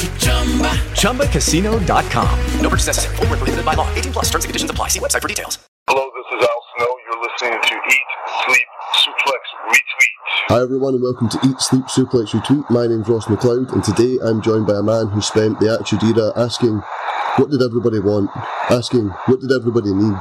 [0.00, 2.38] ChumbaCasino.com.
[2.60, 3.16] No purchase necessary.
[3.16, 3.92] Void where prohibited by law.
[3.94, 4.88] 18 plus terms and conditions apply.
[4.88, 5.58] See website for details.
[5.88, 6.96] Hello, this is Al Snow.
[7.04, 8.06] You're listening to Eat,
[8.46, 10.14] Sleep, Suplex, Retweet.
[10.48, 12.70] Hi everyone and welcome to Eat, Sleep, Suplex, Retweet.
[12.70, 16.02] My name's Ross McLeod and today I'm joined by a man who spent the Attitude
[16.02, 16.80] Era asking,
[17.36, 18.30] what did everybody want?
[18.70, 20.16] Asking, what did everybody need?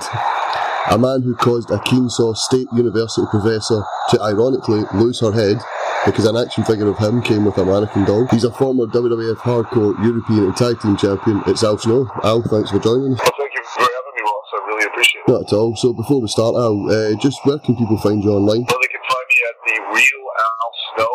[0.90, 5.62] A man who caused a Kennesaw State University professor to ironically lose her head
[6.06, 8.28] because an action figure of him came with a mannequin doll.
[8.28, 11.44] He's a former WWF Hardcore European and Tag Team Champion.
[11.48, 12.08] It's Al Snow.
[12.24, 13.20] Al, thanks for joining us.
[13.20, 14.50] Well, thank you for having me, Ross.
[14.54, 15.32] I really appreciate it.
[15.32, 15.76] Not at all.
[15.76, 18.64] So before we start, Al, uh, just where can people find you online?
[18.70, 21.14] Well, they can find me at the real Al Snow.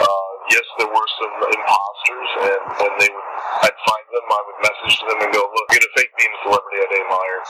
[0.00, 3.28] Uh, yes, there were some imposters, and when they would,
[3.68, 6.40] I'd find them, I would message them and go, "Look, you're gonna fake being a
[6.40, 7.00] celebrity at A.
[7.04, 7.40] Meyer."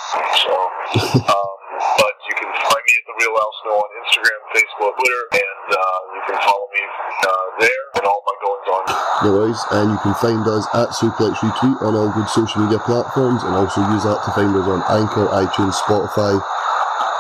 [0.42, 0.54] So,
[1.30, 1.56] um,
[1.98, 5.66] but you can find me at the real Al Snow on Instagram, Facebook, Twitter, and
[5.72, 6.82] uh, you can follow me
[7.24, 8.82] uh, there and all my goings on.
[9.24, 9.62] No worries.
[9.72, 13.56] And you can find us at Suplex Retweet on all good social media platforms and
[13.56, 16.36] also use that to find us on Anchor, iTunes, Spotify,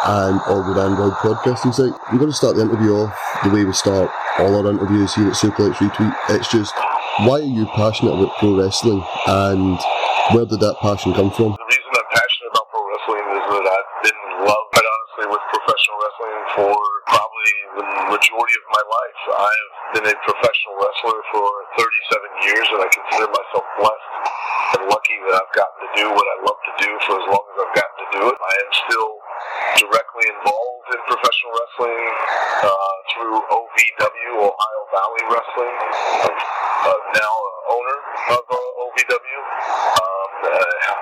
[0.06, 1.96] and all good Android podcasting site.
[2.12, 5.28] We're going to start the interview off the way we start all our interviews here
[5.28, 6.14] at Suplex Retweet.
[6.28, 6.74] It's just,
[7.24, 9.80] why are you passionate about pro wrestling and
[10.36, 11.56] where did that passion come from?
[11.56, 15.26] The reason I'm passionate about pro wrestling is that I've been in love, quite honestly,
[15.32, 16.74] with professional wrestling for
[17.08, 19.20] probably the majority of my life.
[19.36, 21.44] I've been a professional wrestler for
[21.76, 24.12] 37 years, and I consider myself blessed
[24.80, 27.44] and lucky that I've gotten to do what I love to do for as long
[27.44, 28.36] as I've gotten to do it.
[28.40, 29.12] I am still
[29.84, 32.00] directly involved in professional wrestling
[32.64, 35.76] uh, through OVW, Ohio Valley Wrestling.
[36.32, 37.98] I'm uh, now an owner
[38.40, 39.40] of uh, OVW.
[40.00, 40.96] Um, uh,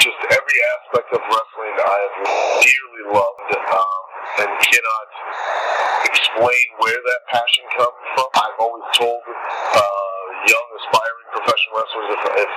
[0.00, 2.16] just every aspect of wrestling I have
[2.64, 4.02] dearly loved um,
[4.40, 5.08] and cannot
[6.10, 8.28] explain where that passion comes from.
[8.34, 12.52] I've always told uh, young aspiring professional wrestlers if, if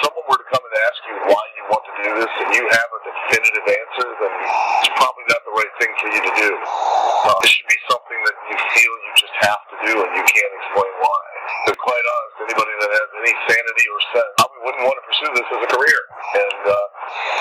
[0.00, 2.64] someone were to come and ask you why you want to do this and you
[2.64, 4.32] have a definitive answer, then
[4.80, 6.50] it's probably not the right thing for you to do.
[6.56, 10.24] Uh, it should be something that you feel you just have to do and you
[10.24, 11.20] can't explain why.
[11.66, 13.34] To be quite honest, anybody that has any
[14.14, 16.00] or probably wouldn't want to pursue this as a career.
[16.34, 16.86] And uh,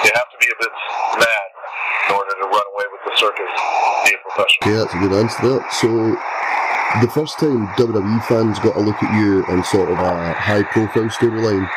[0.06, 0.74] you have to be a bit
[1.20, 1.50] mad
[2.10, 3.52] in order to run away with the circus,
[4.06, 4.62] be a professional.
[4.66, 5.62] Okay, that's a good answer there.
[5.78, 5.90] So,
[7.06, 10.64] the first time WWE fans got a look at you in sort of a high
[10.64, 11.70] profile storyline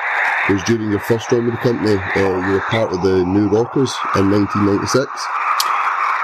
[0.48, 1.94] was during your first run with the company.
[1.94, 5.06] Uh, you were part of the New Rockers in 1996.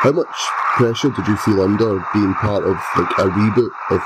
[0.02, 0.34] How much
[0.78, 4.00] pressure did you feel under being part of like a reboot of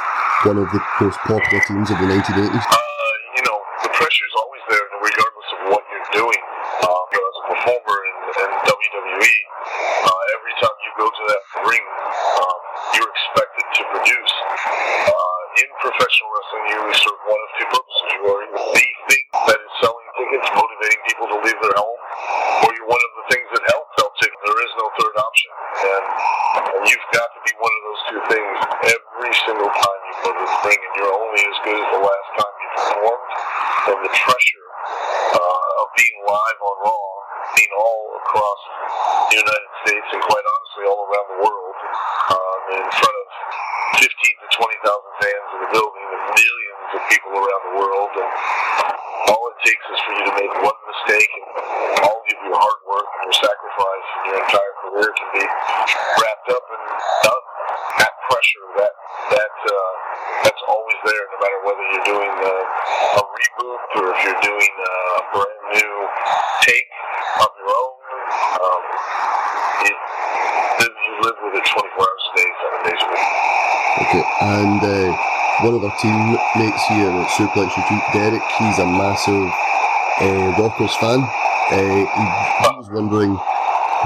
[0.44, 2.48] one of the most popular teams of the 1980s?
[2.48, 2.80] Uh,
[3.36, 6.42] you know, the pressure is always there, regardless of what you're doing.
[6.84, 9.36] Um, you know, as a performer in, in WWE,
[10.08, 11.86] uh, every time you go to that ring,
[12.40, 12.58] um,
[12.96, 14.34] you're expected to produce.
[15.08, 18.06] Uh, in professional wrestling, you serve one of two purposes.
[18.16, 22.00] You are either the thing that is selling tickets, motivating people to leave their home,
[22.64, 24.40] or you're one of the things that help sell tickets.
[24.40, 25.50] There is no third option.
[25.82, 26.04] And,
[26.72, 28.54] and you've got to be one of those two things
[28.96, 32.00] every single time you go to the ring, and you're only as good as the
[32.00, 33.30] last time you performed.
[33.92, 34.66] And the pressure
[35.36, 37.08] uh, of being live on Raw,
[37.58, 38.04] being all
[38.42, 41.76] across the United States and quite honestly all around the world,
[42.34, 43.26] um, in front of
[44.02, 48.10] 15 to 20,000 fans in the building and millions of people around the world.
[48.18, 48.30] And
[49.30, 52.80] all it takes is for you to make one mistake and all of your hard
[52.82, 56.82] work and your sacrifice and your entire career can be wrapped up and
[57.22, 57.44] done.
[58.02, 58.94] That pressure, that,
[59.38, 59.94] that, uh,
[60.50, 64.72] that's always there no matter whether you're doing uh, a reboot or if you're doing
[64.82, 65.94] uh, a brand new
[66.66, 66.90] take
[67.40, 68.02] of your own.
[68.32, 68.82] Um,
[69.88, 69.98] it,
[70.82, 73.30] you live with it 24 hours a day, seven days a week.
[74.02, 74.24] Okay,
[74.62, 75.10] and uh,
[75.66, 79.50] one of our teammates here at Suplex Retweet, Derek, he's a massive
[80.22, 81.18] uh, Rockers fan.
[81.18, 83.34] Uh, he was wondering,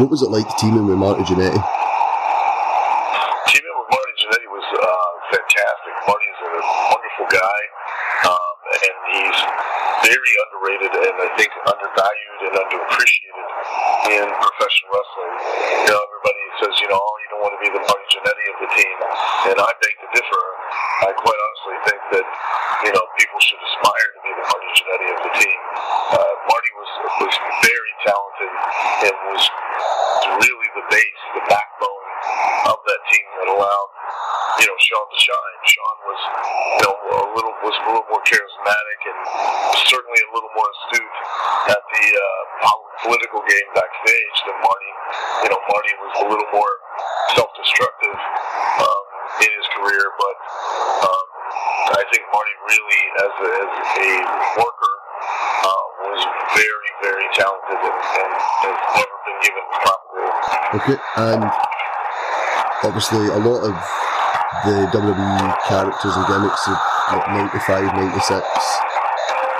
[0.00, 1.60] what was it like teaming with Marty Jannetty?
[3.52, 5.92] Teaming with Marty Jannetty was uh, fantastic.
[6.08, 6.52] Marty is a
[6.88, 7.60] wonderful guy,
[8.32, 9.38] um, and he's
[10.08, 13.48] very underrated and I think undervalued and underappreciated
[14.08, 15.34] in professional wrestling.
[15.84, 17.56] You know, everybody says, you know, oh, you don't want
[18.16, 18.96] Jannetty of the team,
[19.52, 20.42] and I beg to differ.
[21.04, 22.26] I quite honestly think that
[22.88, 25.60] you know people should aspire to be the Marty Jannetty of the team.
[26.16, 26.90] Uh, Marty was
[27.28, 28.52] was very talented
[29.04, 29.44] and was
[30.40, 32.08] really the base, the backbone
[32.72, 33.90] of that team that allowed
[34.64, 35.56] you know Shawn to shine.
[35.68, 36.20] Shawn was
[36.80, 39.18] you know a little was a little more charismatic and
[39.92, 41.16] certainly a little more astute
[41.76, 44.92] at the uh, political game backstage than Marty.
[45.44, 46.72] You know Marty was a little more
[47.36, 49.04] self-destructive um,
[49.44, 50.36] in his career, but
[51.04, 51.26] um,
[52.00, 54.10] I think Marty really, as a, as a
[54.62, 54.94] worker,
[55.62, 56.20] uh, was
[56.56, 58.32] very, very talented and, and
[58.64, 60.06] has never been given proper
[60.86, 61.42] Okay, and
[62.86, 63.74] obviously a lot of
[64.62, 66.78] the WWE characters and gimmicks of
[67.10, 67.26] like
[67.58, 68.46] 95, 96,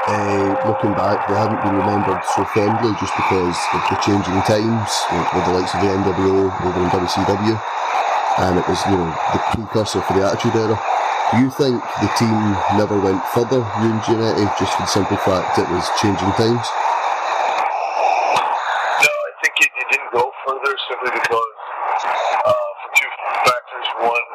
[0.07, 4.87] uh, looking back, they haven't been remembered so fondly just because of the changing times
[5.11, 7.59] with, with the likes of the NWO over in WCW,
[8.47, 10.79] and it was, you know, the precursor for the Attitude Era.
[11.35, 12.39] Do you think the team
[12.79, 16.71] never went further, you and just for the simple fact it was changing times?
[19.03, 21.57] No, I think it, it didn't go further simply because
[22.47, 23.11] uh, for two
[23.43, 23.87] factors.
[24.07, 24.27] One,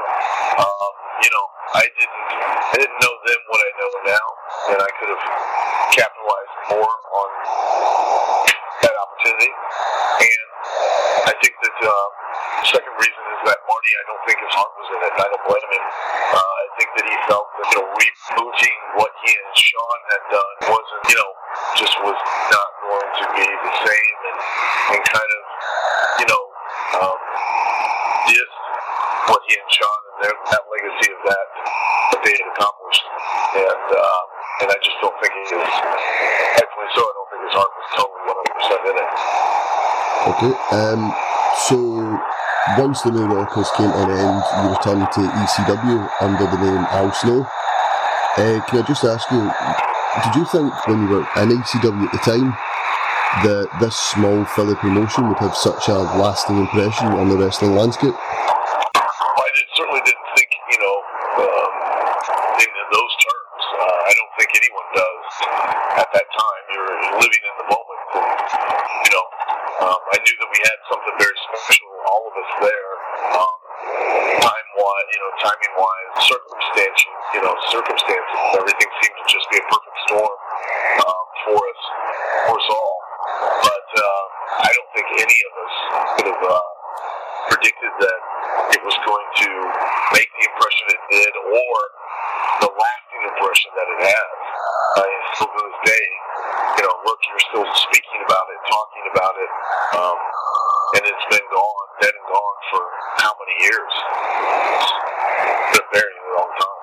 [0.60, 0.94] um,
[1.24, 1.46] you know,
[1.80, 2.28] I didn't
[2.72, 4.28] I didn't know then what I know now,
[4.76, 5.26] and I could have
[5.96, 7.30] capitalized more on
[8.84, 9.52] that opportunity.
[9.52, 10.48] And
[11.28, 12.08] I think that uh,
[12.64, 15.14] the second reason is that Marty, I don't think his heart was in it.
[15.16, 15.86] I don't blame him.
[16.36, 20.24] Uh, I think that he felt that you know rebooting what he and Shawn had
[20.32, 21.32] done wasn't you know
[21.76, 22.20] just was
[22.52, 24.38] not going to be the same, and
[24.96, 25.42] and kind of
[26.24, 26.44] you know
[27.04, 27.20] um,
[28.32, 28.54] diss
[29.28, 31.48] what he and Shawn and their that legacy of that
[32.12, 33.06] what they had accomplished,
[33.56, 34.24] and uh,
[34.62, 37.02] and I just don't think he is rightfully so.
[37.02, 39.10] I don't think his heart was totally 100 percent in it.
[40.22, 40.54] Okay.
[40.78, 41.02] Um,
[41.72, 41.80] so
[42.78, 46.84] once the New Rockers came to an end, you returned to ECW under the name
[46.92, 47.48] Al Snow.
[48.36, 52.12] Uh, can I just ask you, did you think when you were in ECW at
[52.12, 52.52] the time
[53.48, 58.16] that this small Philly promotion would have such a lasting impression on the wrestling landscape?
[58.20, 60.98] I did, certainly didn't think, you know,
[61.40, 61.72] um,
[62.60, 63.64] in those terms.
[63.80, 65.24] Uh, I don't think anyone does
[66.04, 66.64] at that time.
[66.76, 68.28] You're living in the moment, and
[69.08, 69.26] you know,
[69.82, 72.92] um, I knew that we had something very special, all of us there.
[73.34, 73.58] Um,
[74.46, 77.00] time wise, you know, timing wise, circumstance,
[77.34, 80.36] you know, circumstances, everything seemed to just be a perfect storm
[81.02, 81.82] um, for us,
[82.46, 82.98] for us all.
[83.66, 84.24] But uh,
[84.62, 85.76] I don't think any of us
[86.14, 86.72] could have uh,
[87.50, 88.22] predicted that
[88.78, 89.50] it was going to
[90.14, 91.76] make the impression it did, or
[92.62, 94.36] the lasting impression that it has.
[94.92, 96.06] Uh, and still to this day,
[96.78, 99.52] you know, look, you're still speaking about it, talking about it,
[99.98, 100.18] um,
[101.00, 102.84] and it's been gone, dead and gone for
[103.24, 103.94] how many years?
[104.82, 104.92] It's
[105.72, 106.82] been a very long time.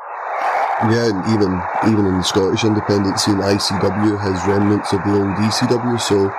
[0.88, 1.52] Yeah, and even
[1.84, 6.32] even in the Scottish independent scene, ICW has remnants of the old ECW, so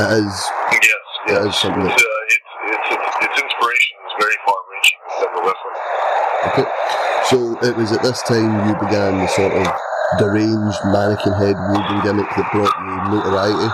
[0.00, 0.34] it is
[0.72, 1.44] Yes, yes.
[1.52, 5.78] is something It's, uh, it's, it's, it's, its inspiration is very far-reaching within the wrestling.
[6.48, 6.66] Okay.
[7.28, 9.64] So it was at this time you began the sort of
[10.18, 13.68] deranged mannequin head wielding gimmick that brought you notoriety.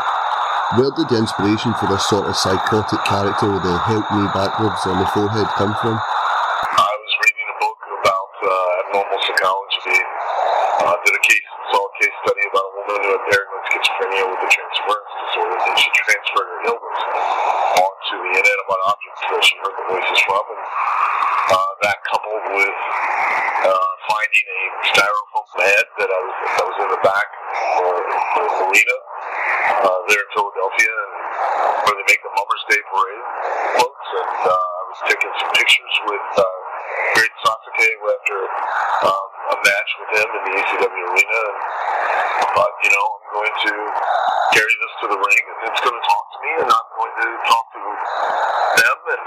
[0.79, 4.79] Where did the inspiration for this sort of psychotic character with the help me backwards
[4.87, 5.99] on the forehead come from?
[5.99, 9.99] I was reading a book about uh, abnormal psychology.
[10.79, 14.25] Uh, did a case, saw a case study about a woman who had paranoid schizophrenia
[14.31, 17.01] with a transference disorder, and she transferred her illness
[17.83, 20.63] onto the inanimate objects that she heard the voices from, and
[21.51, 22.79] uh, that coupled with
[23.67, 24.63] uh, finding a
[24.95, 27.29] styrofoam head that I was that was in the back
[27.83, 27.95] of
[28.39, 28.97] the arena
[29.85, 31.13] uh, there in Philadelphia, and
[31.85, 33.27] where they make the Mummers Day parade
[33.77, 36.45] floats, and uh, I was taking some pictures with uh,
[37.21, 38.39] Great Sasuke after
[39.11, 41.59] um, a match with him in the ECW arena, and
[42.41, 43.75] I thought, you know, I'm going to
[44.57, 47.15] carry this to the ring, and it's going to talk to me, and I'm going
[47.21, 49.23] to talk to them, and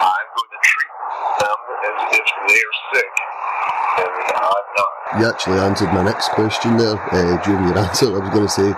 [0.00, 0.92] I'm going to treat
[1.82, 3.12] them as if they are sick,
[3.98, 4.92] I'm not.
[5.18, 8.06] You actually answered my next question there uh, during your answer.
[8.14, 8.68] I was going to say,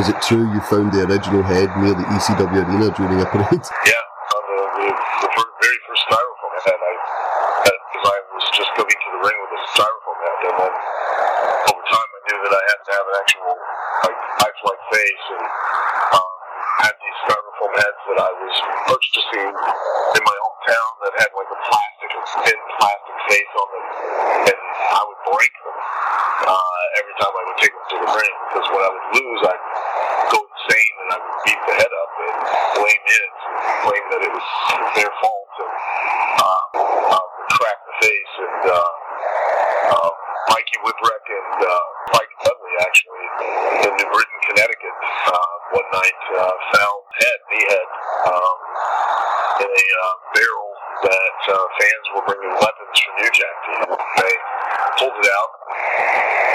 [0.00, 3.60] is it true you found the original head near the ECW arena during a parade?
[3.86, 4.04] Yeah,
[4.36, 4.86] on the, the,
[5.26, 6.92] the fir- very first styrofoam head, I
[7.68, 10.72] had because I was just coming to the ring with a styrofoam head, and then
[11.74, 13.52] over time I knew that I had to have an actual
[14.06, 15.44] like lifelike face and
[16.16, 16.32] um,
[16.86, 18.54] had these styrofoam heads that I was
[18.88, 23.86] purchasing in my hometown that had like a plastic, a thin plastic face on them,
[24.48, 24.58] and
[24.96, 25.76] I would break them
[26.48, 29.40] uh, every time I would take them to the ring because when I would lose,
[29.44, 29.64] I'd
[30.32, 32.36] go insane and I would beat the head up and
[32.80, 33.32] blame it,
[33.84, 34.46] claim that it was
[34.96, 35.72] their fault, and
[36.40, 36.62] uh,
[37.12, 37.26] uh,
[37.60, 38.62] crack the face and.
[38.72, 38.88] Uh,
[39.90, 40.10] uh,
[40.50, 41.78] Mikey Whipwreck and uh,
[42.14, 43.24] Mike Dudley, actually,
[43.86, 44.96] in New Britain, Connecticut,
[45.28, 47.88] uh, one night uh, found head, knee head,
[48.30, 48.56] um,
[49.62, 50.70] in a uh, barrel
[51.06, 53.72] that uh, fans were bringing weapons from New Jack to.
[53.94, 54.34] They
[54.98, 55.52] pulled it out,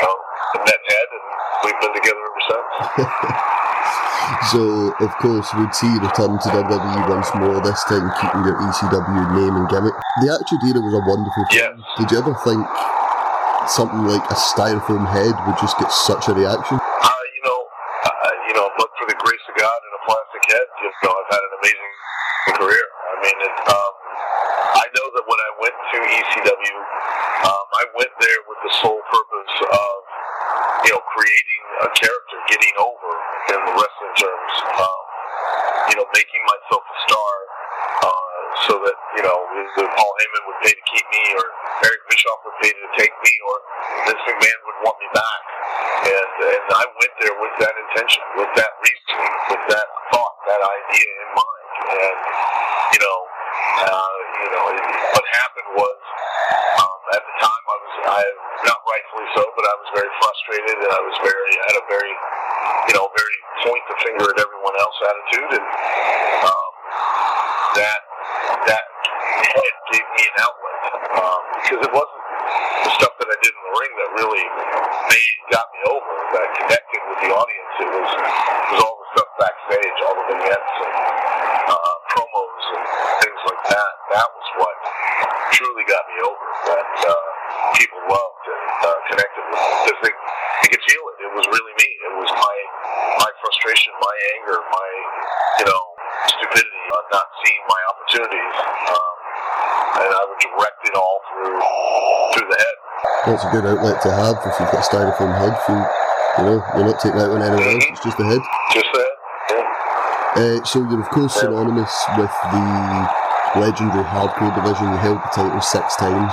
[0.10, 0.18] uh,
[0.56, 1.26] the net head, and
[1.66, 2.70] we've been together ever since.
[4.50, 8.58] So, of course, we'd see you return to WWE once more, this time keeping your
[8.58, 9.94] ECW name and gimmick.
[10.22, 11.78] The Attitude Era was a wonderful Yes.
[11.98, 12.66] Did you ever think
[13.70, 16.78] something like a styrofoam head would just get such a reaction?
[16.82, 17.60] Uh, you know,
[18.06, 21.14] uh, you know, but for the grace of God and a plastic head, you know,
[21.14, 21.94] I've had an amazing
[22.58, 22.86] career.
[22.86, 23.94] I mean, it, um,
[24.82, 26.78] I know that when I went to ECW,
[27.46, 29.96] um, I went there with the sole purpose of,
[30.86, 33.12] you know, creating a character, getting over
[33.56, 35.04] in the wrestling terms, um,
[35.90, 37.34] you know, making myself a star.
[38.06, 38.36] Uh,
[38.68, 41.46] so that you know, either Paul Heyman would pay to keep me, or
[41.84, 43.56] Eric Bischoff would pay to take me, or
[44.08, 45.42] Vince McMahon would want me back.
[46.08, 50.62] And and I went there with that intention, with that reasoning, with that thought, that
[50.64, 51.66] idea in mind.
[52.00, 52.18] And
[52.96, 53.20] you know,
[53.92, 54.84] uh, you know, it,
[55.20, 56.00] what happened was
[56.80, 58.22] um, at the time I was I
[58.72, 61.86] not rightfully so, but I was very frustrated, and I was very I had a
[61.92, 62.14] very
[62.88, 65.66] you know very point the finger at everyone else attitude, and
[66.46, 66.72] um,
[67.82, 68.02] that
[68.70, 70.80] that head gave me an outlet
[71.18, 72.24] um, because it wasn't
[72.86, 74.46] the stuff that I did in the ring that really
[75.10, 77.74] made got me over that connected with the audience.
[77.82, 80.96] It was it was all the stuff backstage, all the vignettes and
[81.74, 82.86] uh, promos and
[83.26, 83.92] things like that.
[84.14, 84.78] That was what
[85.58, 86.46] truly got me over.
[86.70, 87.14] That uh,
[87.78, 91.18] people loved and uh, connected with because they they could feel it.
[91.30, 91.90] It was really me.
[92.10, 92.58] It was my
[93.26, 94.90] my frustration, my anger, my
[95.62, 95.84] you know
[96.38, 98.56] stupidity on not seeing my opportunities.
[98.90, 99.16] Um,
[100.04, 101.60] and I would direct it all through
[102.36, 102.60] through the
[103.36, 105.52] That's a good outlet to have if you've got a styrofoam head.
[105.68, 108.40] For, you know, you're not taking out on anyone else, it's just the head.
[108.72, 109.12] Just that.
[109.52, 110.40] Yeah.
[110.40, 112.64] Uh, so you're of course synonymous with the
[113.60, 114.88] legendary hardcore division.
[114.88, 116.32] You held the title six times.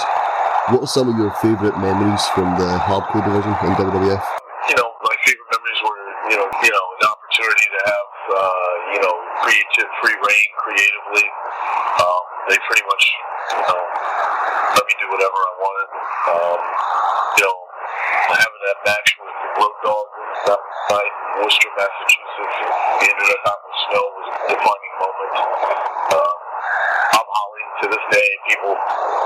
[0.70, 4.22] What are some of your favourite memories from the hardcore division in WWF?
[4.70, 5.98] you know, my favorite memories were,
[6.30, 11.26] you know, you know, an opportunity to have, uh, you know, creative, free reign creatively.
[11.98, 13.04] Um, they pretty much,
[13.58, 13.91] you know, let
[14.92, 15.88] me do whatever I wanted.
[16.36, 16.60] Um,
[17.40, 17.58] you know,
[18.28, 20.06] having that match with the Road Dog
[20.52, 20.60] that
[20.92, 25.32] night in Worcester, Massachusetts, and we ended up out with snow was a defining moment.
[26.12, 26.36] Um,
[27.16, 28.28] I'm Holly to this day.
[28.52, 28.72] People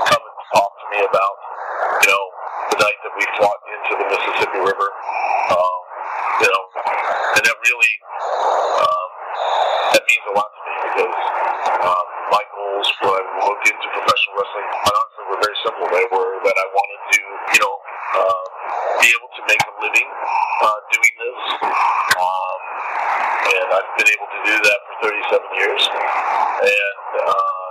[0.07, 1.35] come and talk to me about,
[1.99, 2.23] you know,
[2.71, 4.89] the night that we fought into the Mississippi River.
[5.51, 5.79] Um,
[6.47, 6.63] you know,
[7.35, 9.09] and that really, um,
[9.99, 11.17] that means a lot to me because
[11.81, 15.85] um, my goals when I looked into professional wrestling, quite honestly, were very simple.
[15.87, 17.21] They were that I wanted to,
[17.55, 17.75] you know,
[18.21, 18.47] um,
[19.01, 20.09] be able to make a living
[20.63, 21.39] uh, doing this.
[22.17, 22.59] Um,
[23.47, 25.81] and I've been able to do that for 37 years.
[25.87, 27.67] And uh,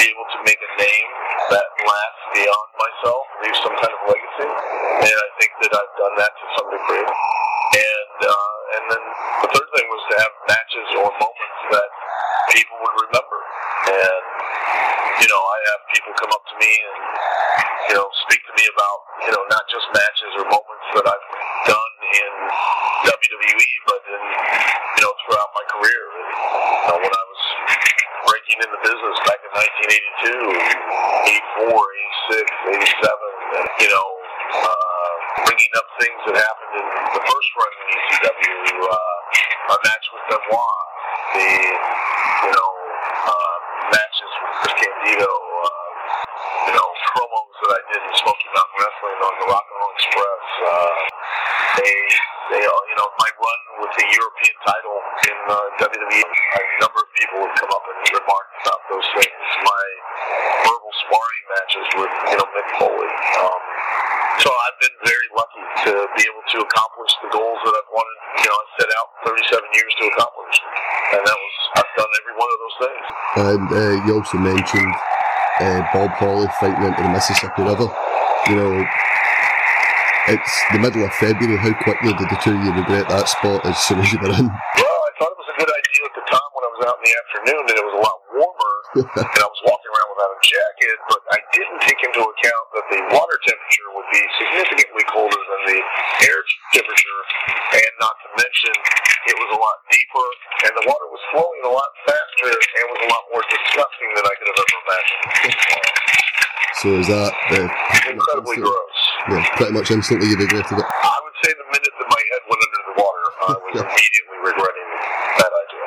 [0.00, 1.10] be able to make a name
[1.52, 4.48] that lasts beyond myself, leave some kind of legacy.
[5.04, 7.06] And I think that I've done that to some degree.
[7.06, 9.04] And uh, and then
[9.46, 11.90] the third thing was to have matches or moments that
[12.50, 13.38] people would remember.
[13.90, 14.24] And
[15.20, 16.98] you know, I have people come up to me and
[17.90, 21.28] you know speak to me about you know not just matches or moments that I've
[21.64, 22.32] done in
[23.08, 26.04] WWE, but in you know throughout my career.
[26.20, 27.42] And, you know, when I was
[28.28, 34.08] breaking in the business back in 1982, 84, 86, 87, and, you know,
[34.60, 35.12] uh,
[35.48, 36.86] bringing up things that happened in
[37.16, 38.60] the first run in ECW,
[38.92, 40.84] uh, our match with Benoit,
[41.32, 42.70] the, you know,
[43.24, 43.56] uh,
[43.94, 45.88] matches with Chris Candido, uh,
[46.68, 49.92] you know, promos that I did in Smoky Mountain Wrestling on the Rock and Roll
[49.96, 50.44] Express.
[50.60, 50.92] Uh,
[51.80, 51.94] they,
[52.54, 56.22] they, uh, you know, my run with the European title in uh, WWE.
[56.22, 59.42] A number of people have come up and remarked about those things.
[59.62, 59.86] My
[60.66, 63.10] verbal sparring matches with, you know, Mick Foley.
[63.42, 63.62] Um,
[64.40, 68.16] so I've been very lucky to be able to accomplish the goals that I've wanted.
[68.40, 70.56] You know, I set out 37 years to accomplish,
[71.12, 73.04] and that was I've done every one of those things.
[73.36, 74.94] And uh, you also mentioned
[75.60, 77.88] uh, Bob Holly fighting into the Mississippi River.
[78.48, 78.84] You know,
[80.28, 81.56] it's the middle of February.
[81.56, 84.36] How quickly did the two of you regret that spot as soon as you were
[84.36, 84.46] in?
[84.46, 86.88] Well, I thought it was a good idea at the time when I was was
[86.88, 88.74] out in the afternoon and it was a lot warmer,
[89.20, 92.86] and I was walking around without a jacket, but I didn't take into account that
[92.88, 95.78] the water temperature would be significantly colder than the
[96.24, 96.40] air
[96.72, 97.20] temperature,
[97.76, 98.72] and not to mention
[99.28, 100.26] it was a lot deeper,
[100.64, 104.24] and the water was flowing a lot faster and was a lot more disgusting than
[104.24, 105.24] I could have ever imagined.
[106.80, 107.68] So is that uh,
[108.08, 108.98] Incredibly gross.
[109.28, 110.86] yeah, pretty much instantly you regretted it?
[110.88, 114.38] I would say the minute that my head went under the water, I was immediately
[114.40, 114.88] regretting
[115.44, 115.79] that idea.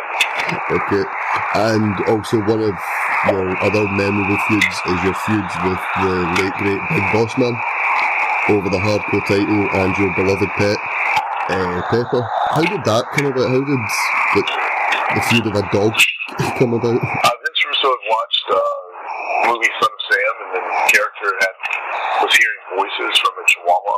[0.71, 1.03] Okay.
[1.55, 2.75] And also one of
[3.27, 7.53] your other memorable feuds is your feuds with the late great Big Boss Man
[8.49, 10.77] over the hardcore title and your beloved pet,
[11.49, 12.27] uh, Pepper.
[12.51, 13.47] How did that come about?
[13.47, 13.79] How did
[14.35, 14.43] the,
[15.15, 15.93] the feud of a dog
[16.59, 16.99] come about?
[16.99, 18.83] Vince Russo had watched uh,
[19.51, 21.55] movie Son of Sam, and the character had
[22.23, 23.97] was hearing voices from a Chihuahua,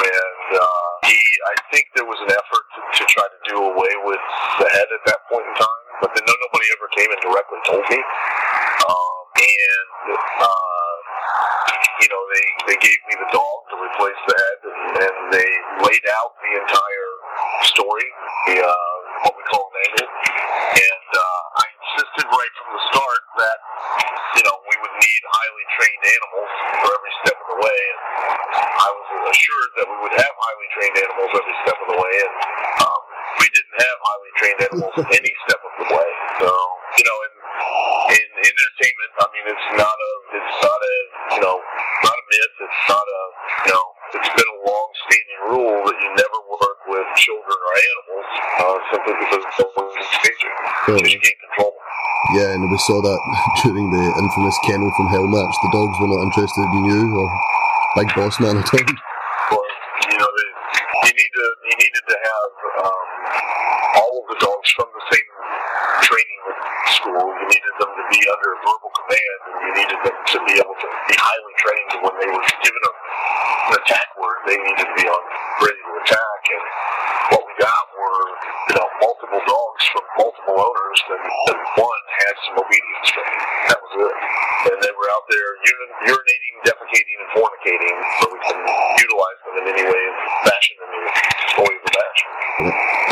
[0.00, 3.92] and uh, he, I think there was an effort to, to try to do away
[4.08, 4.22] with
[4.60, 5.54] the head at that point in
[6.00, 9.88] but then nobody ever came and directly told me, um, and.
[10.16, 10.76] Uh,
[12.00, 15.50] you know, they, they gave me the dog to replace the head, and, and they
[15.80, 17.12] laid out the entire
[17.72, 18.08] story,
[18.52, 20.08] the, uh, what we call an angle.
[20.76, 23.58] And uh, I insisted right from the start that,
[24.36, 26.50] you know, we would need highly trained animals
[26.84, 27.80] for every step of the way.
[27.88, 28.00] And
[28.60, 32.14] I was assured that we would have highly trained animals every step of the way.
[32.22, 32.34] And
[32.84, 33.00] um,
[33.40, 36.10] we didn't have highly trained animals any step of the way.
[36.44, 36.50] So,
[36.96, 37.32] you know, in,
[38.16, 40.94] in entertainment, I mean, it's not a, it's not a,
[41.36, 41.56] you know,
[42.04, 42.54] not a myth.
[42.64, 43.20] It's not a,
[43.68, 43.86] you know,
[44.16, 48.28] it's been a long-standing rule that you never work with children or animals
[48.64, 50.52] uh, simply because it's always danger.
[50.86, 51.86] Because you can't control them.
[52.34, 53.20] Yeah, and we saw that
[53.62, 55.54] during the infamous Kennel from Hell match.
[55.62, 57.28] The dogs were not interested in you or
[58.00, 58.80] Big Boss Man at all.
[58.80, 59.64] Or,
[60.10, 60.48] you know, they,
[61.06, 62.50] you need to, you needed to have
[62.88, 63.06] um,
[64.00, 65.30] all of the dogs from the same
[66.02, 66.42] training
[66.98, 67.26] school.
[67.30, 70.76] You needed them to be under verbal command, and you needed them to be able
[70.76, 71.90] to be highly trained.
[71.96, 72.92] And when they were given a,
[73.70, 75.22] an attack word, they needed to be on
[75.62, 76.40] ready to attack.
[76.50, 76.64] And
[77.34, 78.22] what we got were,
[78.70, 83.42] you know, multiple dogs from multiple owners, and, and one had some obedience training.
[83.70, 84.16] That was it.
[84.72, 88.58] And they were out there urin- urinating, defecating, and fornicating, so we can
[88.98, 90.04] utilize them in any way,
[90.46, 91.02] fashion, in the
[91.54, 92.20] story of the match.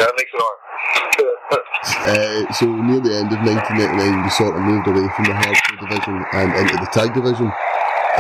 [0.03, 0.59] That makes it hard.
[2.45, 5.81] Uh, so near the end of 1999, we sort of moved away from the hardcore
[5.81, 7.49] division and into the tag division,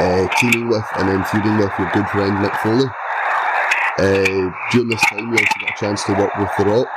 [0.00, 2.88] uh, teaming with and then feuding with your good friend Mick Foley.
[4.00, 6.88] Uh, during this time, we also got a chance to work with The Rock.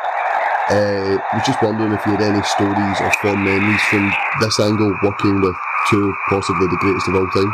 [0.68, 4.12] Uh, was just wondering if you had any stories or fond memories from
[4.44, 5.56] this angle, working with
[5.90, 7.52] two possibly the greatest of all time.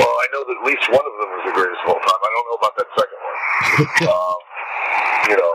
[0.00, 2.20] Well, I know that at least one of them is the greatest of all time.
[2.20, 3.38] I don't know about that second one.
[4.12, 4.38] um,
[5.28, 5.52] you know,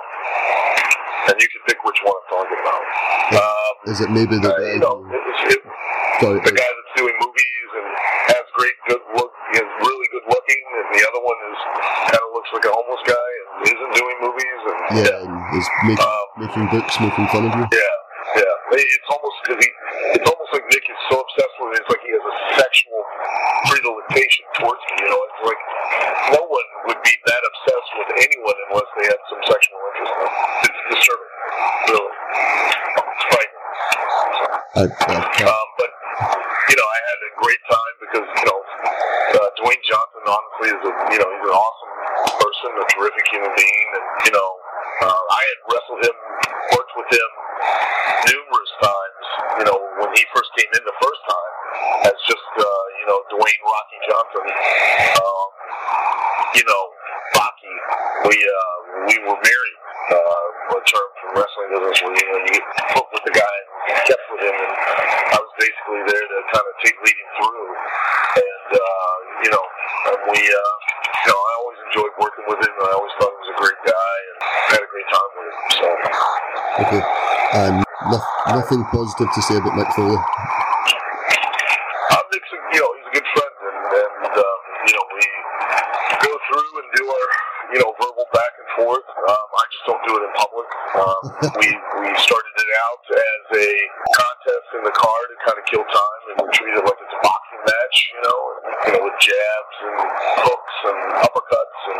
[1.30, 2.84] and you can pick which one I'm talking about.
[3.30, 4.74] Um, Is it maybe the uh, guy?
[4.78, 5.18] you know, who-
[5.50, 5.66] it's,
[6.22, 7.88] sorry, the guy that's doing movies and
[8.38, 11.60] has great, good look, is really good looking, and the other one is
[12.14, 14.60] kind of looks like a homeless guy and isn't doing movies.
[14.70, 17.66] And yeah, and is making, Um, making books, making fun of you.
[17.72, 17.96] Yeah,
[18.46, 18.56] yeah.
[18.78, 19.70] It's almost because he,
[20.22, 21.82] it's almost like Mick is so obsessed with it.
[21.82, 23.00] It's like he has a sexual
[23.74, 24.96] predilection towards me.
[25.02, 25.62] You know, it's like
[26.38, 30.20] no one would be that obsessed with anyone unless they had some sexual interest in
[30.22, 30.34] them.
[30.70, 31.34] It's disturbing,
[31.90, 32.14] really.
[33.02, 33.58] It's frightening.
[34.78, 35.92] I, I can't- Um, but
[36.70, 38.60] you know, I had a great time because you know,
[39.42, 41.92] uh, Dwayne Johnson honestly is a you know he's an awesome
[42.38, 44.50] person, a terrific human being, and you know,
[45.10, 46.16] uh, I had wrestled him,
[46.78, 47.30] worked with him
[48.30, 49.26] numerous times.
[49.64, 51.54] You know, when he first came in the first time,
[52.12, 54.46] as just uh, you know Dwayne Rocky Johnson.
[55.18, 55.48] Um,
[56.56, 56.84] you know,
[57.36, 57.76] Rocky.
[58.30, 59.78] We uh, we were married.
[60.10, 62.66] Uh, a term from wrestling business where you know you get
[62.98, 63.56] hooked with the guy
[63.94, 64.74] and kept with him, and
[65.34, 67.66] I was basically there to kind of take lead him through.
[68.42, 69.14] And uh,
[69.46, 69.66] you know,
[70.14, 70.74] and we uh,
[71.26, 72.74] you know I always enjoyed working with him.
[72.74, 74.36] I always thought he was a great guy, and
[74.78, 75.58] had a great time with him.
[75.78, 75.88] So.
[76.80, 77.04] Okay.
[77.60, 78.24] Um, and no,
[78.56, 80.16] nothing positive to say about Mick Foley.
[80.16, 80.24] I'm
[82.32, 85.26] Nixon, you know, he's a good friend, and, and um, you know, we
[86.24, 87.28] go through and do our,
[87.76, 89.04] you know, verbal back and forth.
[89.12, 90.70] Um, I just don't do it in public.
[91.04, 91.22] Um,
[91.60, 93.70] we we started it out as a
[94.16, 97.12] contest in the car to kind of kill time, and we treat it like it's
[97.12, 100.00] a boxing match, you know, and, you know, with jabs and
[100.48, 102.00] hooks and uppercuts and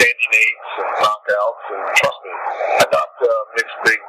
[0.00, 1.64] standing eights and knockouts.
[1.76, 2.32] And trust me,
[2.80, 4.00] I knocked uh, Mick's big,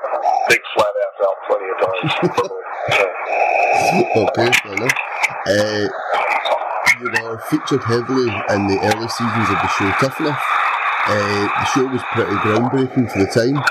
[0.49, 2.09] big flat ass out plenty of times.
[2.33, 2.65] verbally.
[2.95, 3.05] So,
[4.25, 4.97] okay, fair enough.
[5.45, 5.85] Uh,
[6.99, 10.17] you were featured heavily in the early seasons of the show Tough.
[10.19, 13.61] Uh, the show was pretty groundbreaking for the time.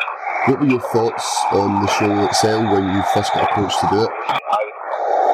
[0.46, 4.06] What were your thoughts on the show itself when you first got approached to do
[4.06, 4.12] it?
[4.30, 4.62] I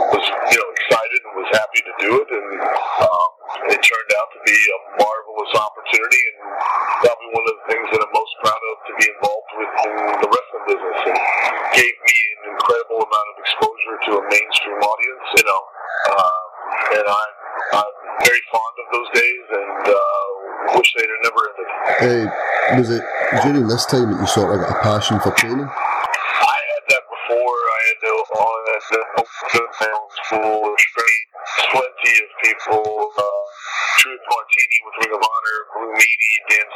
[0.09, 2.49] was, you know, excited and was happy to do it, and
[3.05, 3.29] um,
[3.69, 6.37] it turned out to be a marvelous opportunity, and
[7.05, 9.95] probably one of the things that I'm most proud of to be involved with in
[10.25, 11.19] the wrestling business, and
[11.77, 15.63] gave me an incredible amount of exposure to a mainstream audience, you know,
[16.17, 16.41] um,
[16.97, 17.35] and I'm,
[17.77, 21.69] I'm very fond of those days, and uh, wish they'd have never ended.
[22.01, 23.03] Uh, was it
[23.43, 25.67] during this time that you sort of got a passion for training?
[25.67, 27.59] I had that before.
[27.59, 28.15] I had the
[29.81, 31.25] sounds full of train
[31.71, 32.85] plenty of people.
[33.17, 33.41] Uh,
[33.99, 36.69] Truth Martini with Ring of Honor, Blue Meanie, Dan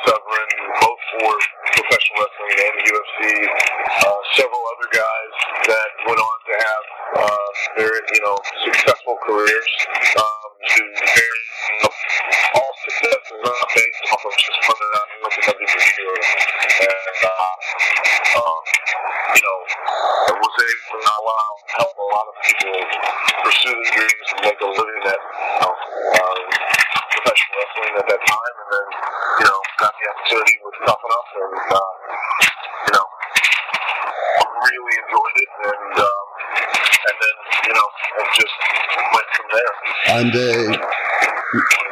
[40.09, 40.77] And uh,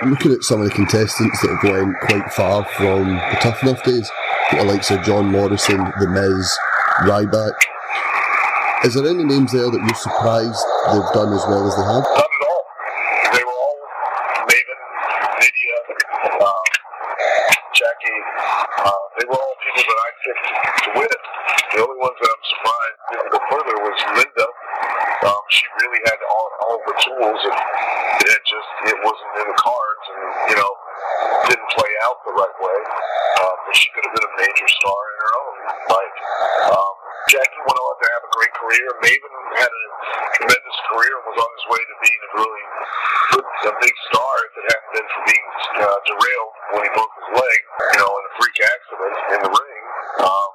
[0.06, 3.82] looking at some of the contestants that have gone quite far from the Tough Enough
[3.84, 4.10] days,
[4.52, 6.58] the likes of John Morrison, The Miz,
[7.08, 7.54] Ryback,
[8.82, 10.58] is there any names there that you're surprised
[10.90, 12.02] they've done as well as they have?
[12.02, 12.64] Not at all.
[13.30, 13.78] They were all
[14.42, 14.80] Maven,
[15.38, 15.78] Nidia,
[16.42, 16.66] um,
[17.78, 18.20] Jackie.
[18.82, 20.46] Uh, they were all people that I picked
[20.82, 21.20] to win.
[21.72, 24.48] The only ones that I'm surprised didn't go further was Linda.
[25.30, 29.46] Um, she really had all, all the tools, and it had just it wasn't in
[29.46, 30.72] the cards, and you know
[31.54, 32.78] didn't play out the right way.
[33.46, 35.54] Um, but she could have been a major star in her own
[36.02, 36.16] right.
[36.74, 36.94] Um,
[37.30, 38.86] Jackie went on to have a great career.
[38.98, 39.84] Maven had a
[40.36, 42.64] tremendous career and was on his way to being a really
[43.32, 45.46] good, a big star if it hadn't been for being
[45.86, 47.58] uh, derailed when he broke his leg,
[47.94, 49.82] you know, in a freak accident in the ring.
[50.18, 50.50] Um,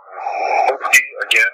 [0.92, 1.54] he, again,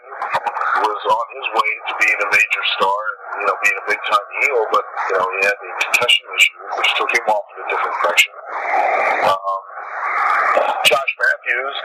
[0.82, 4.02] was on his way to being a major star and, you know, being a big
[4.10, 7.58] time heel, but, you know, he had the concussion issue, which took him off in
[7.64, 8.34] a different direction.
[9.24, 9.64] Um,
[10.86, 11.78] Josh Matthews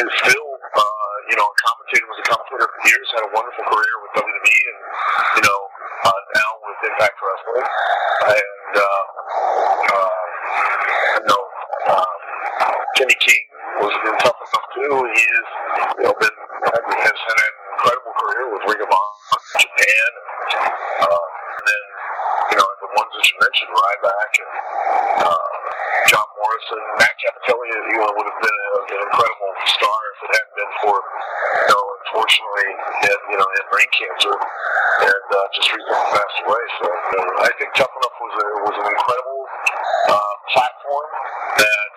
[0.00, 3.64] is still, uh, you know, a commentator, was a commentator for years, had a wonderful
[3.68, 4.80] career with WWE and,
[5.36, 5.60] you know,
[6.08, 7.68] uh, now with Impact Wrestling.
[8.26, 9.04] And, uh,
[9.92, 10.14] uh,
[11.20, 11.42] you know,
[11.86, 12.14] uh,
[12.96, 13.44] Kenny King
[13.80, 14.92] was been tough enough too.
[15.04, 15.48] He is,
[16.00, 16.36] you know, been,
[16.72, 20.72] has had an incredible career with Ring of Honor, Japan, and,
[21.04, 21.26] uh,
[21.60, 21.84] and then,
[22.50, 24.52] you know, the ones that you mentioned, Ryback and,
[25.28, 25.48] uh,
[26.06, 30.30] John Morrison, Matt Cappotelli, you know, would have been a, an incredible star if it
[30.38, 32.68] hadn't been for, you know, unfortunately,
[33.02, 34.34] he had, you know, he had brain cancer
[35.02, 36.62] and uh, just recently passed away.
[36.80, 39.42] So you know, I think Tough Enough was a, was an incredible
[40.08, 41.10] uh, platform
[41.60, 41.92] that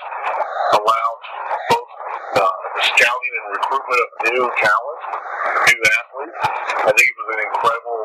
[0.75, 1.23] allowed
[1.69, 1.91] both
[2.43, 5.01] uh, the scouting and recruitment of new talent,
[5.69, 6.43] new athletes.
[6.85, 8.01] I think it was an incredible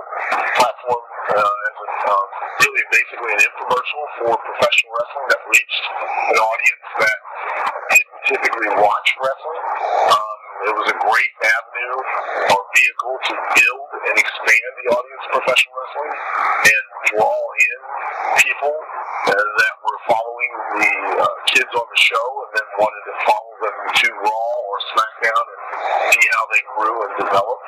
[0.62, 2.26] platform uh, as a, um,
[2.62, 5.84] really basically an infomercial for professional wrestling that reached
[6.30, 7.18] an audience that
[7.90, 9.62] didn't typically watch wrestling.
[9.84, 11.98] Um, it was a great avenue
[12.56, 16.14] or vehicle to build and expand the audience of professional wrestling
[16.64, 17.78] and draw in
[18.40, 18.76] people
[19.28, 23.76] that were following the uh, kids on the show and then wanted to follow them
[23.92, 25.60] to Raw or SmackDown and
[26.16, 27.66] see how they grew and developed.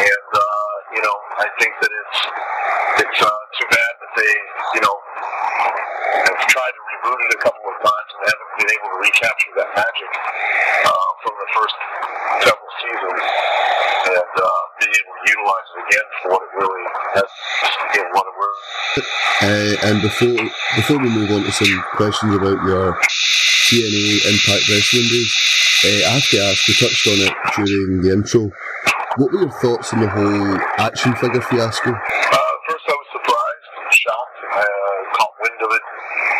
[0.00, 2.18] And uh, you know, I think that it's
[3.08, 4.34] it's uh, too bad that they
[4.76, 4.96] you know
[6.28, 8.01] have tried to reboot it a couple of times
[8.72, 10.10] able to recapture that magic
[10.88, 11.76] uh, from the first
[12.48, 13.22] several seasons
[14.12, 17.30] and uh, able to utilize it again for what it really has,
[17.94, 18.62] you what it really
[19.42, 20.40] Uh, and before
[20.76, 22.98] before we move on to some questions about your
[23.68, 25.32] TNA Impact Wrestling days,
[25.84, 28.50] uh, I have to ask, we touched on it during the intro.
[29.16, 31.90] What were your thoughts on the whole action figure fiasco?
[31.92, 34.38] Uh, first, I was surprised, shocked.
[34.56, 35.84] I uh, caught wind of it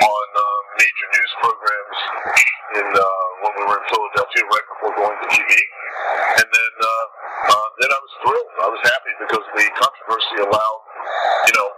[0.08, 0.42] on uh,
[0.80, 1.98] major news programs
[2.80, 3.04] in uh,
[3.44, 5.52] when we were in Philadelphia right before going to TV,
[6.38, 7.06] and then uh,
[7.52, 8.52] uh, then I was thrilled.
[8.62, 10.80] I was happy because the controversy allowed,
[11.46, 11.68] you know,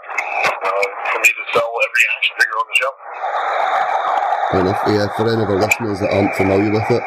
[0.48, 2.92] uh, for me to sell every action figure on the show.
[4.50, 4.80] Fair enough.
[4.88, 7.04] Yeah, for any of our listeners that aren't familiar with it,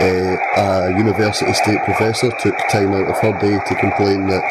[0.00, 4.44] uh, a University State professor took time out of her day to complain that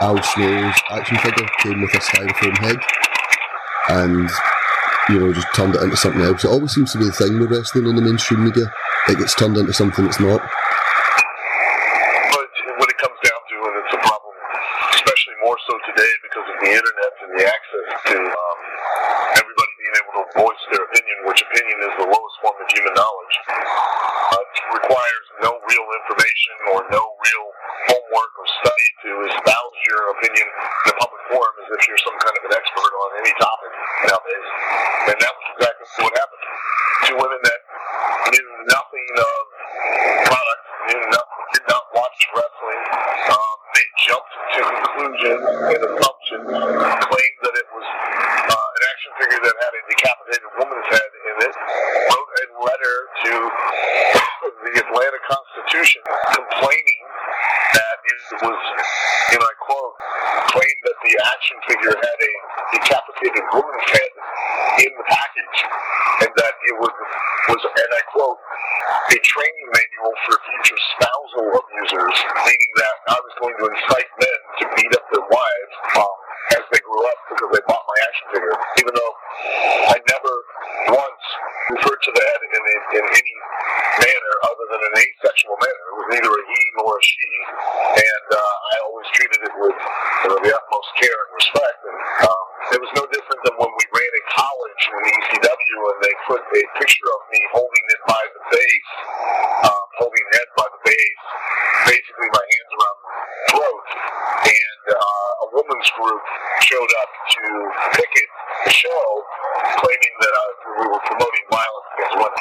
[0.00, 2.78] Al Snow's action figure came with a styrofoam head
[3.90, 4.30] and,
[5.08, 6.44] you know, just turned it into something else.
[6.44, 8.72] It always seems to be the thing with wrestling on the mainstream media.
[9.08, 10.40] It gets turned into something it's not.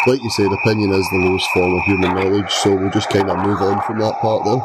[0.08, 3.30] Like you said, opinion is the lowest form of human knowledge, so we'll just kind
[3.30, 4.62] of move on from that part there.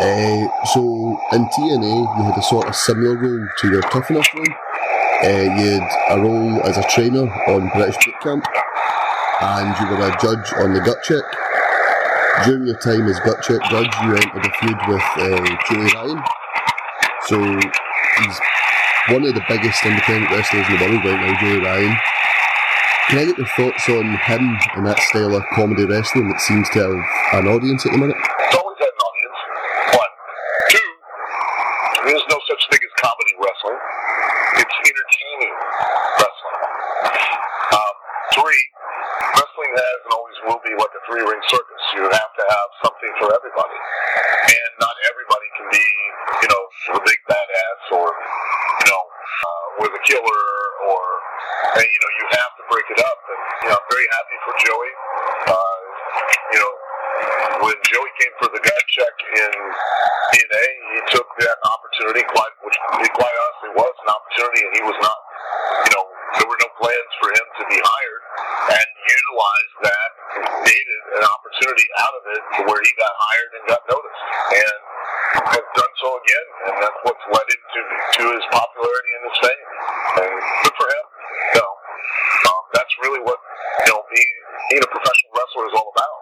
[0.00, 0.80] Uh, so
[1.32, 4.46] in TNA, you had a sort of similar role to your Tough Enough role.
[5.22, 8.46] Uh, you had a role as a trainer on British Boot Camp,
[9.42, 11.24] and you were a judge on the Gut Check.
[12.44, 15.40] During your time as Gut Check judge, you entered a feud with uh,
[15.98, 16.22] Ryan.
[17.26, 18.38] So he's
[19.08, 21.96] one of the biggest independent wrestlers in the world right now, Joey Ryan.
[23.10, 26.70] Can I get your thoughts on him and that style of comedy wrestling that seems
[26.70, 28.14] to have an audience at the minute?
[28.14, 29.38] It's always had an audience.
[29.98, 30.12] One.
[30.70, 30.90] Two,
[32.06, 33.82] there's no such thing as comedy wrestling.
[34.62, 35.54] It's entertaining
[36.22, 36.58] wrestling.
[37.74, 37.94] Um,
[38.38, 38.62] three,
[39.42, 41.82] wrestling has and always will be like a three ring circus.
[41.98, 43.78] You have to have something for everybody.
[44.54, 45.86] And not everybody can be,
[46.46, 46.62] you know,
[46.94, 50.46] the big badass or, you know, uh, with a killer
[50.86, 51.02] or,
[51.74, 53.18] and, you know, you have to break it up.
[53.30, 54.92] And, you know, I'm very happy for Joey.
[55.54, 55.78] Uh,
[56.54, 56.74] you know,
[57.60, 59.52] when Joey came for the gut check in
[60.32, 62.78] TNA, he took that opportunity, quite, which
[63.12, 65.18] quite honestly was an opportunity, and he was not,
[65.84, 66.04] you know,
[66.40, 68.22] there were no plans for him to be hired,
[68.80, 70.10] and utilized that,
[70.64, 74.24] created an opportunity out of it to where he got hired and got noticed,
[74.56, 74.78] and
[75.52, 77.80] has done so again, and that's what's led him to,
[78.16, 79.66] to his popularity and his fame,
[80.24, 80.32] and
[80.64, 81.04] good for him.
[81.60, 81.64] So,
[82.56, 83.36] um, that's really what,
[83.84, 84.36] you know, being,
[84.72, 86.20] being a professional wrestler is all about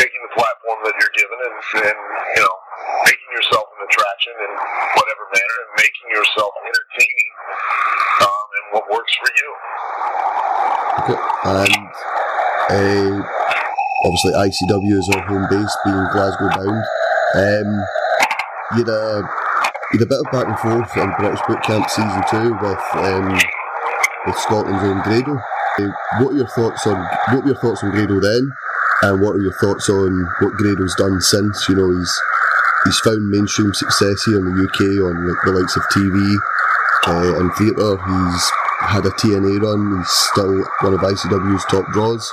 [0.00, 1.98] taking the platform that you're given and, and
[2.36, 2.56] you know
[3.04, 4.50] making yourself an attraction in
[4.96, 7.30] whatever manner and making yourself entertaining
[8.24, 9.48] um, and what works for you.
[11.04, 11.76] Okay.
[12.69, 13.22] And uh,
[14.04, 16.84] obviously ICW is our home base, being Glasgow bound.
[17.34, 17.70] Um,
[18.72, 19.22] you had a
[19.92, 22.84] you had a bit of back and forth in British Boot Camp season two with
[22.94, 23.38] um,
[24.26, 25.40] with Scotland's own Grado.
[26.20, 26.96] What are your thoughts on
[27.30, 28.52] what were your thoughts on Grado then,
[29.02, 31.68] and what are your thoughts on what Grado's done since?
[31.68, 32.20] You know, he's
[32.84, 36.36] he's found mainstream success here in the UK on like, the likes of TV
[37.06, 37.96] uh, and theatre.
[37.96, 39.98] He's had a TNA run.
[39.98, 42.30] He's still one of ICW's top draws.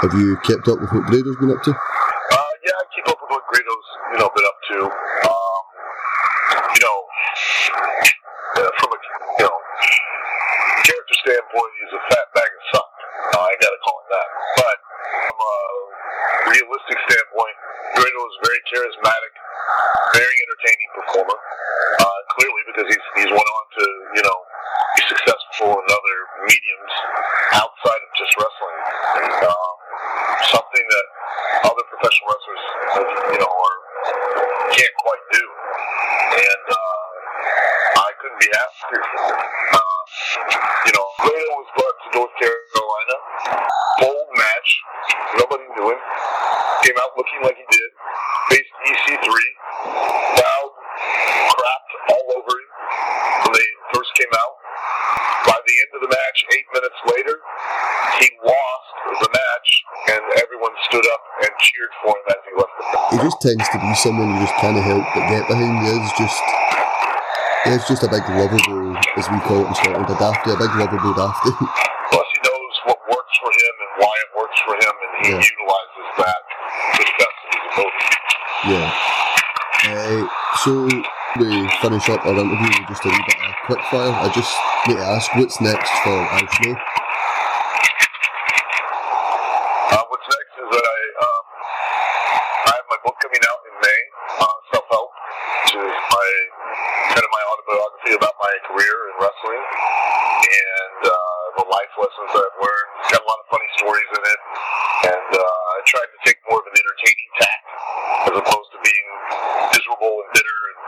[0.00, 1.76] Have you kept up with what Grado's been up to?
[1.76, 4.78] Uh, yeah, I keep up with what Grado's you know been up to.
[4.88, 5.62] Um,
[6.72, 6.98] you know,
[8.64, 8.98] uh, from a
[9.36, 9.56] you know
[10.88, 12.88] character standpoint, he's a fat bag of sun.
[13.28, 14.28] Uh, I gotta call him that.
[14.56, 14.78] But
[15.28, 15.56] from a
[16.48, 17.56] realistic standpoint,
[18.00, 19.32] Grado is very charismatic,
[20.16, 21.38] very entertaining performer.
[22.00, 23.84] Uh, clearly, because he's he's went on to
[24.16, 24.38] you know
[24.96, 26.16] be successful in other
[26.48, 26.94] mediums
[27.52, 28.80] outside of just wrestling.
[29.44, 29.76] Um,
[30.48, 31.06] something that
[31.68, 32.64] other professional wrestlers,
[33.34, 33.78] you know, are
[34.72, 35.44] can't quite do.
[36.40, 39.02] And uh, I couldn't be happier.
[39.74, 40.00] Uh,
[40.86, 43.16] you know, Grado was brought to North Carolina.
[44.00, 44.70] Bold match.
[45.38, 46.00] Nobody knew him.
[46.82, 47.90] Came out looking like he did.
[48.48, 49.26] Faced EC3.
[50.40, 50.72] Crowd
[51.52, 52.70] crapped all over him
[53.44, 54.54] when they first came out.
[55.46, 57.36] By the end of the match, eight minutes later,
[58.20, 58.90] he lost
[59.24, 59.70] the match,
[60.14, 63.66] and everyone stood up and cheered for him as he left the He just tends
[63.72, 65.80] to be someone you just can't help but get behind.
[65.86, 66.38] He is just,
[67.66, 70.72] he's just a big lovable as we call it in Scotland, a dafty, a big
[70.76, 71.52] lovable dafty.
[72.12, 75.24] Plus, he knows what works for him and why it works for him, and he
[75.34, 75.42] Yeah.
[75.42, 76.40] utilizes that
[76.94, 78.06] to the best of his ability.
[78.70, 78.88] yeah.
[79.80, 80.28] Uh,
[80.60, 80.72] so
[81.40, 81.48] we
[81.80, 83.39] finish up our interview with just a wee bit
[83.70, 84.50] I just
[84.88, 86.74] need to ask, what's next for Al Snow?
[89.94, 91.44] Uh, what's next is that I, um,
[92.66, 94.00] I have my book coming out in May,
[94.42, 95.10] uh, Self Help,
[95.62, 96.28] which is my
[97.14, 102.42] kind of my autobiography about my career in wrestling and uh, the life lessons that
[102.42, 102.88] I've learned.
[103.06, 104.40] It's got a lot of funny stories in it,
[105.14, 107.62] and uh, I tried to take more of an entertaining tack
[108.30, 109.06] as opposed to being
[109.78, 110.78] miserable and bitter and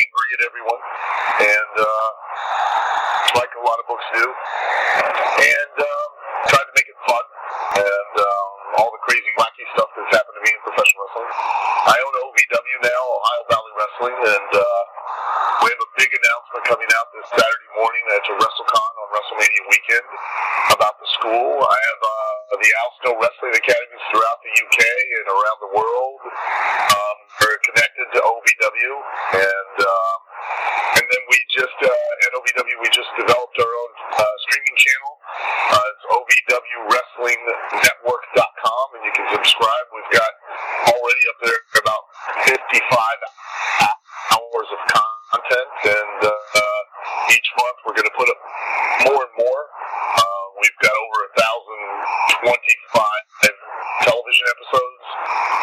[0.00, 0.82] angry at everyone,
[1.40, 2.08] and uh,
[3.38, 6.08] like a lot of books do, and um,
[6.50, 7.24] tried to make it fun
[7.78, 8.48] and um,
[8.82, 11.28] all the crazy, wacky stuff that's happened to me in professional wrestling.
[11.92, 14.64] I own OVW now, Ohio Valley Wrestling, and uh,
[15.60, 20.08] we have a big announcement coming out this Saturday morning at WrestleCon on WrestleMania weekend
[20.72, 21.60] about the school.
[21.60, 24.80] I have uh, the Al Snow Wrestling Academies throughout the UK
[25.20, 26.16] and around the world.
[26.24, 28.92] Um, are connected to OVW,
[29.32, 30.18] and um,
[30.96, 35.18] and then we just uh, at OVW we just developed our own uh, streaming channel.
[35.72, 39.86] Uh, it's OVWWrestlingNetwork.com, and you can subscribe.
[39.94, 40.30] We've got
[40.94, 42.04] already up there about
[42.44, 42.54] 55
[44.30, 46.82] hours of content, and uh, uh,
[47.34, 48.38] each month we're going to put up
[49.10, 49.62] more and more.
[50.16, 51.82] Uh, we've got over a thousand
[52.46, 53.24] twenty-five
[54.04, 55.04] television episodes,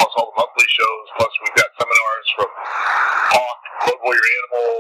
[0.02, 1.06] plus all the monthly shows.
[1.18, 2.50] Plus we've got seminars from
[3.34, 4.74] Hawk, Road Warrior Animal,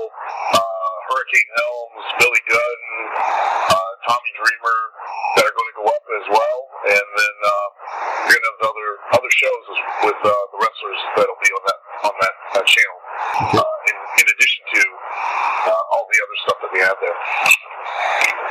[0.54, 2.82] uh, Hurricane Helms, Billy Gunn,
[3.72, 4.80] uh, Tommy Dreamer
[5.38, 6.60] that are going to go up as well,
[6.96, 7.68] and then uh,
[8.28, 9.66] we're going to have other other shows
[10.06, 11.52] with uh, the wrestlers that'll be
[12.08, 12.98] on that on that, that channel.
[13.52, 13.60] Okay.
[13.60, 14.82] Uh, in, in addition to
[15.68, 17.18] uh, all the other stuff that we have there.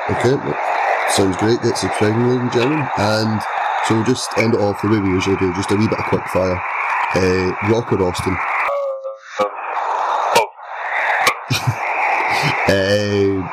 [0.07, 0.57] Okay, well,
[1.11, 1.59] sounds great.
[1.63, 2.85] Get subscribing, ladies and gentlemen.
[2.99, 3.41] And
[3.89, 5.99] so we'll just end it off the way we usually do, just a wee bit
[5.99, 6.61] of quick fire.
[7.17, 8.37] Uh, Rock or Austin?
[8.37, 9.49] Um,
[10.37, 10.53] both.
[12.69, 13.49] Uh,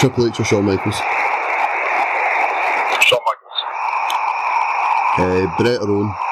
[0.00, 0.96] Triple H or Shawn Michaels?
[3.06, 3.60] Shawn Michaels.
[5.18, 6.25] Uh, Bret or Owen?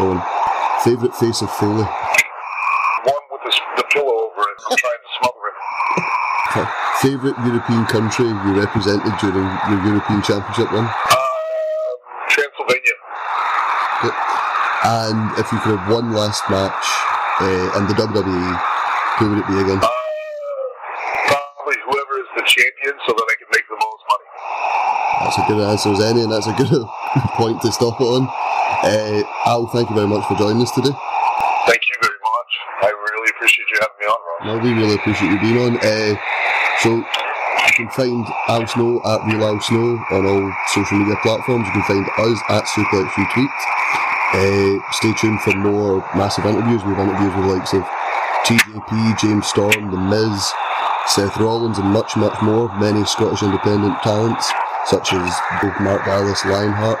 [0.00, 0.22] Owen.
[0.84, 1.82] Favourite face of Foley?
[1.82, 5.56] One with the, the pillow over it, trying to smother it.
[6.48, 6.66] Okay.
[7.02, 10.86] Favourite European country you represented during your European Championship run?
[10.86, 11.96] Um,
[12.30, 12.96] Transylvania.
[14.06, 14.14] Yep.
[14.86, 16.86] And if you could have one last match
[17.42, 18.50] uh, in the WWE,
[19.18, 19.82] who would it be again?
[19.82, 19.90] Uh,
[21.26, 24.28] probably whoever is the champion so that I can make the most money.
[25.26, 26.70] That's a good answer as any, and that's a good
[27.34, 28.30] point to stop it on.
[28.82, 30.94] Uh, Al, thank you very much for joining us today.
[31.66, 32.50] Thank you very much.
[32.82, 34.20] I really appreciate you having me on.
[34.46, 35.76] No, we really appreciate you being on.
[35.82, 36.14] Uh,
[36.82, 41.66] so you can find Al Snow at Real Al Snow on all social media platforms.
[41.66, 43.50] You can find us at Suplex Retweet.
[44.30, 46.84] Uh, stay tuned for more massive interviews.
[46.84, 47.82] We have interviews with the likes of
[48.46, 50.52] TJP, James Storm, The Miz,
[51.08, 52.70] Seth Rollins, and much, much more.
[52.78, 54.52] Many Scottish independent talents,
[54.86, 57.00] such as both Mark Dallas, Lionheart.